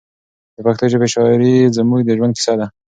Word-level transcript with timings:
د 0.55 0.57
پښتو 0.65 0.83
ژبې 0.91 1.07
شاعري 1.13 1.55
زموږ 1.77 2.01
د 2.05 2.09
ژوند 2.17 2.33
کیسه 2.37 2.53
ده. 2.59 2.67